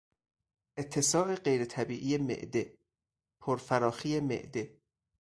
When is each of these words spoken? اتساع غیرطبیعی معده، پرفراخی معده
اتساع 0.77 1.33
غیرطبیعی 1.35 2.17
معده، 2.17 2.77
پرفراخی 3.39 4.19
معده 4.19 4.77